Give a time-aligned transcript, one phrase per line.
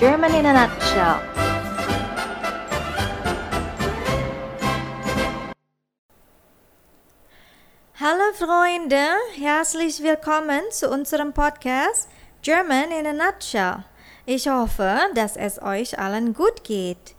[0.00, 1.20] German in a nutshell.
[8.00, 12.08] Hallo Freunde, herzlich willkommen zu unserem Podcast
[12.40, 13.84] German in a Nutshell.
[14.24, 17.12] Ich hoffe, dass es euch allen gut geht.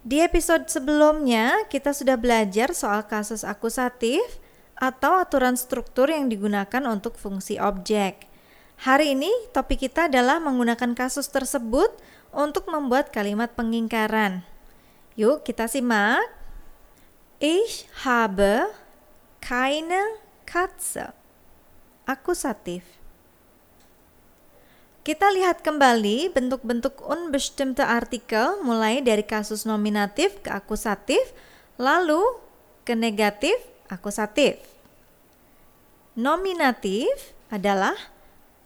[0.00, 4.24] Di episode sebelumnya, kita sudah belajar soal kasus akusatif
[4.72, 8.24] atau aturan struktur yang digunakan untuk fungsi objek.
[8.76, 11.88] Hari ini, topik kita adalah menggunakan kasus tersebut
[12.36, 14.44] untuk membuat kalimat pengingkaran.
[15.16, 16.20] Yuk, kita simak.
[17.40, 18.68] Ich habe
[19.40, 21.16] keine Katze.
[22.04, 22.84] Akusatif.
[25.00, 31.32] Kita lihat kembali bentuk-bentuk unbestimmte artikel mulai dari kasus nominatif ke akusatif,
[31.80, 32.20] lalu
[32.84, 33.54] ke negatif
[33.86, 34.58] akusatif.
[36.18, 37.94] Nominatif adalah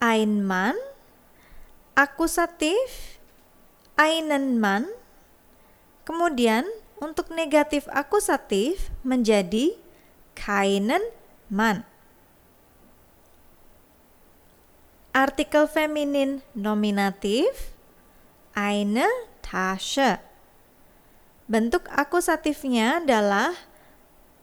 [0.00, 0.76] ein Mann,
[1.92, 3.19] akusatif
[4.00, 4.88] einen Mann,
[6.08, 6.64] kemudian
[6.96, 9.76] untuk negatif akusatif menjadi
[10.32, 11.04] keinen
[11.52, 11.84] Mann.
[15.12, 17.76] Artikel feminin nominatif
[18.56, 19.04] eine
[19.44, 20.16] Tasche.
[21.50, 23.52] Bentuk akusatifnya adalah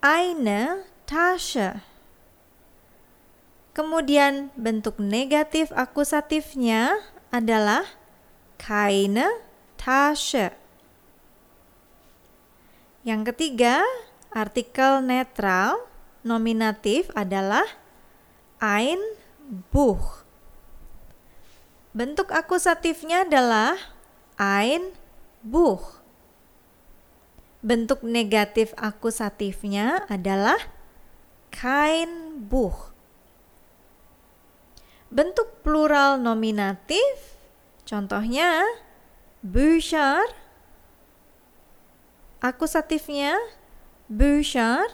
[0.06, 1.82] eine Tasche.
[3.74, 6.94] Kemudian bentuk negatif akusatifnya
[7.32, 7.88] adalah
[8.60, 9.47] keine
[9.78, 10.52] Tasche.
[13.08, 13.86] Yang ketiga,
[14.36, 15.80] artikel netral
[16.28, 17.64] nominatif adalah
[18.60, 19.00] ein
[19.72, 20.28] Buch.
[21.96, 23.80] Bentuk akusatifnya adalah
[24.36, 24.92] ein
[25.40, 26.04] Buch.
[27.64, 30.60] Bentuk negatif akusatifnya adalah
[31.50, 32.92] kein Buch.
[35.08, 37.40] Bentuk plural nominatif
[37.88, 38.68] contohnya
[39.46, 40.26] Bücher.
[42.42, 43.38] Akusatifnya
[44.10, 44.90] Bücher.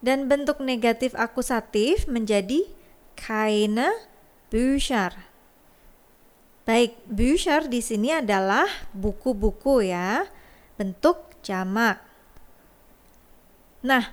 [0.00, 2.64] Dan bentuk negatif akusatif menjadi
[3.16, 3.92] keine
[4.48, 5.12] Bücher.
[6.64, 10.28] Baik, Bücher di sini adalah buku-buku ya,
[10.78, 12.00] bentuk jamak.
[13.80, 14.12] Nah,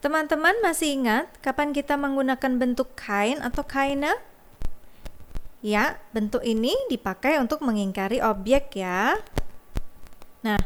[0.00, 4.16] teman-teman masih ingat kapan kita menggunakan bentuk kain atau kaina?
[5.66, 9.18] Ya, bentuk ini dipakai untuk mengingkari objek ya.
[10.46, 10.62] Nah,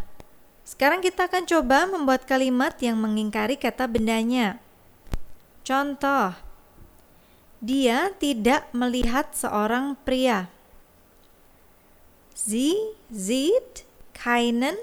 [0.60, 4.60] sekarang kita akan coba membuat kalimat yang mengingkari kata bendanya.
[5.64, 6.36] Contoh,
[7.64, 10.52] dia tidak melihat seorang pria.
[12.36, 12.76] Sie
[13.08, 14.76] sieht keinen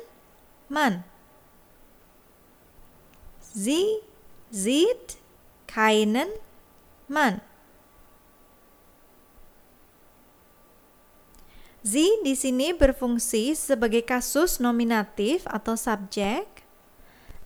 [0.66, 1.06] Mann.
[3.38, 4.02] Sie
[4.50, 5.22] sieht
[5.70, 6.34] keinen
[7.06, 7.47] Mann.
[11.88, 16.44] Sie di sini berfungsi sebagai kasus nominatif atau subjek.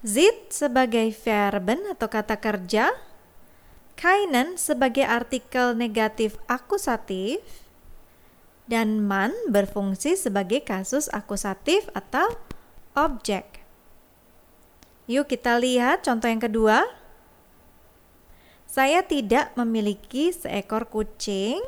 [0.02, 2.90] Sieht sebagai verben atau kata kerja.
[3.94, 7.38] Keinen sebagai artikel negatif akusatif.
[8.66, 12.26] Dan man berfungsi sebagai kasus akusatif atau
[12.98, 13.62] objek.
[15.06, 16.90] Yuk kita lihat contoh yang kedua.
[18.66, 21.62] Saya tidak memiliki seekor kucing.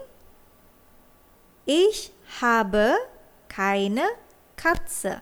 [1.66, 2.97] Ich habe
[3.47, 4.03] keine
[4.56, 5.22] Katze.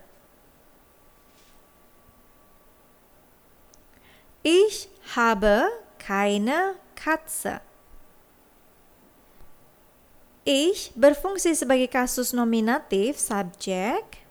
[4.42, 5.70] Ich habe
[6.02, 7.62] keine Katze.
[10.42, 14.26] Ich berfungsi sebagai kasus nominatif subjek,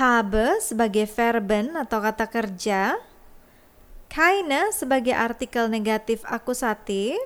[0.00, 2.96] habe sebagai verben atau kata kerja,
[4.08, 7.20] keine sebagai artikel negatif akusatif,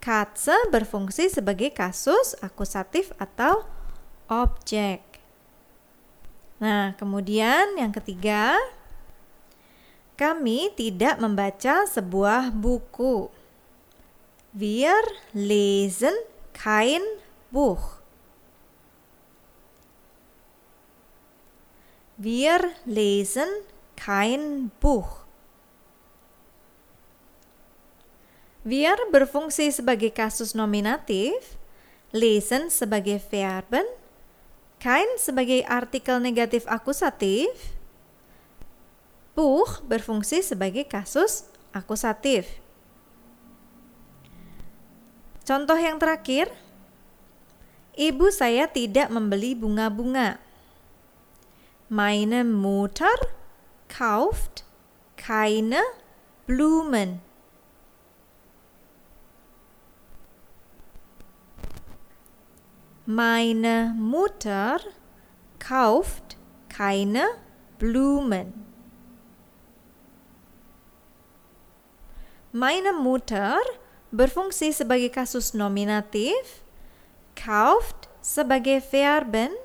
[0.00, 3.68] Katze berfungsi sebagai kasus akusatif atau
[4.32, 5.04] objek.
[6.56, 8.56] Nah, kemudian yang ketiga,
[10.16, 13.28] kami tidak membaca sebuah buku.
[14.56, 15.00] Wir
[15.36, 16.16] lesen
[16.56, 17.00] kein
[17.48, 18.00] Buch.
[22.20, 23.48] Wir lesen
[23.96, 25.19] kein Buch.
[28.60, 31.56] Wir berfungsi sebagai kasus nominatif,
[32.12, 33.88] lesen sebagai verben,
[34.76, 37.48] kein sebagai artikel negatif akusatif,
[39.32, 42.44] Buch berfungsi sebagai kasus akusatif.
[45.48, 46.52] Contoh yang terakhir,
[47.96, 50.36] ibu saya tidak membeli bunga-bunga.
[51.88, 53.16] Meine Mutter
[53.88, 54.68] kauft
[55.16, 55.80] keine
[56.44, 57.29] Blumen.
[63.10, 64.78] Meine Mutter
[65.58, 66.38] kauft
[66.70, 67.26] keine
[67.74, 68.54] Blumen.
[72.54, 73.58] Meine Mutter
[74.14, 76.62] berfungsi sebagai kasus nominatif,
[77.34, 79.58] kauft sebagai verben,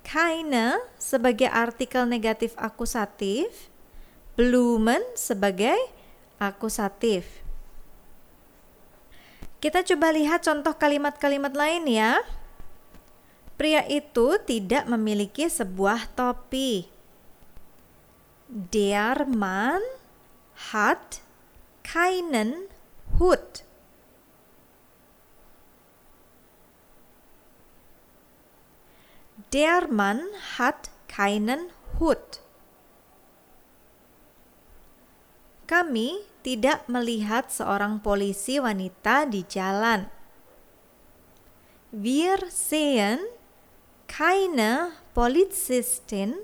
[0.00, 3.68] keine sebagai artikel negatif akusatif,
[4.32, 5.76] Blumen sebagai
[6.40, 7.44] akusatif.
[9.60, 12.16] Kita coba lihat contoh kalimat-kalimat lain ya.
[13.56, 16.88] Pria itu tidak memiliki sebuah topi.
[18.48, 19.80] Der Mann
[20.72, 21.24] hat
[21.84, 22.68] keinen
[23.18, 23.64] Hut.
[29.52, 30.24] Der Mann
[30.56, 32.40] hat keinen Hut.
[35.68, 40.08] Kami tidak melihat seorang polisi wanita di jalan.
[41.92, 43.20] Wir sehen
[44.12, 46.36] keine Polizistin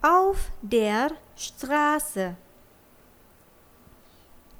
[0.00, 2.36] auf der Straße.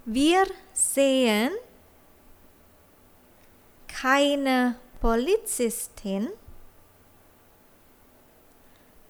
[0.04, 1.50] Wir sehen
[3.88, 6.28] keine Polizistin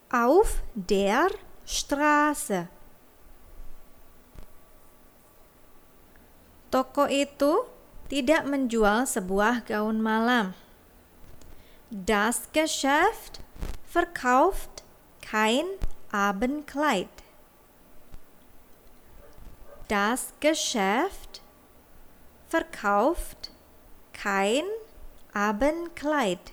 [0.09, 1.27] auf der
[1.65, 2.71] Straße.
[6.71, 7.67] Toko itu
[8.07, 10.66] tidak menjual sebuah gaun malam.
[11.89, 13.39] Das Geschäft
[13.85, 14.83] verkauft
[15.21, 15.63] kein
[16.11, 17.07] Abendkleid.
[19.87, 21.41] Das Geschäft
[22.49, 23.51] verkauft
[24.11, 24.65] kein
[25.31, 26.51] Abendkleid.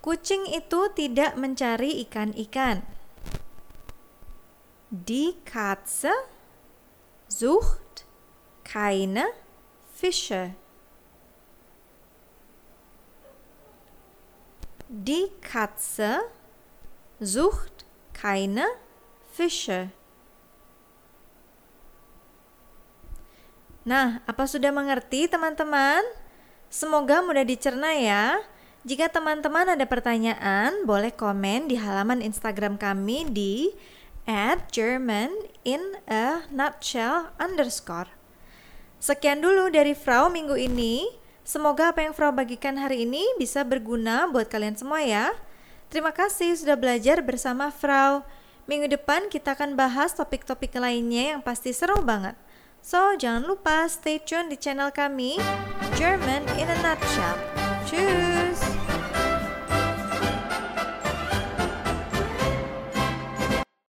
[0.00, 2.86] Kucing itu tidak mencari ikan-ikan.
[4.94, 6.14] Die Katze
[7.26, 8.06] sucht
[8.62, 9.26] keine
[9.96, 10.52] Fische.
[14.92, 16.20] Die Katze
[17.16, 18.68] sucht keine
[19.32, 19.88] Fische.
[23.88, 26.04] Nah, apa sudah mengerti teman-teman?
[26.68, 28.36] Semoga mudah dicerna ya.
[28.84, 33.72] Jika teman-teman ada pertanyaan, boleh komen di halaman Instagram kami di
[34.28, 34.68] at
[36.52, 37.32] nutshell.
[38.96, 41.06] Sekian dulu dari Frau minggu ini.
[41.46, 45.30] Semoga apa yang Frau bagikan hari ini bisa berguna buat kalian semua ya.
[45.86, 48.26] Terima kasih sudah belajar bersama Frau.
[48.66, 52.34] Minggu depan kita akan bahas topik-topik lainnya yang pasti seru banget.
[52.82, 55.38] So, jangan lupa stay tune di channel kami,
[55.94, 57.38] German in a Nutshell.
[57.86, 58.85] Tschüss!